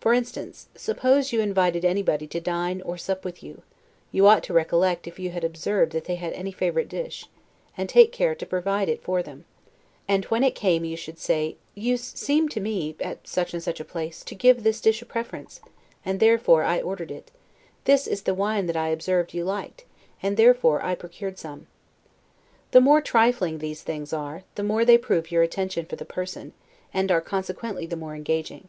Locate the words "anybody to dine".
1.82-2.82